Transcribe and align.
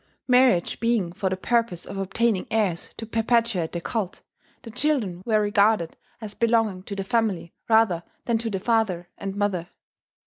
Marriage 0.27 0.79
being 0.79 1.13
for 1.13 1.29
the 1.29 1.37
purpose 1.37 1.85
of 1.85 1.95
obtaining 1.95 2.47
heirs 2.49 2.91
to 2.95 3.05
perpetuate 3.05 3.71
the 3.71 3.79
cult, 3.79 4.21
the 4.63 4.71
children 4.71 5.21
were 5.27 5.39
regarded 5.39 5.95
as 6.19 6.33
belonging 6.33 6.81
to 6.81 6.95
the 6.95 7.03
family 7.03 7.53
rather 7.69 8.01
than 8.25 8.39
to 8.39 8.49
the 8.49 8.59
father 8.59 9.09
and 9.19 9.35
mother. 9.35 9.67